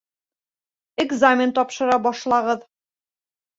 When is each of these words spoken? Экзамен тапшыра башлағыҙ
Экзамен 1.03 1.53
тапшыра 1.61 2.01
башлағыҙ 2.09 2.67